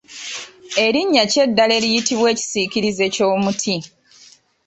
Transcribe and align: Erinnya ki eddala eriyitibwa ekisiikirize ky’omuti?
Erinnya 0.85 1.23
ki 1.31 1.37
eddala 1.45 1.73
eriyitibwa 1.79 2.27
ekisiikirize 2.33 3.05
ky’omuti? 3.15 3.75